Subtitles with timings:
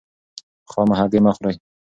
[0.71, 1.55] خامه هګۍ مه خورئ.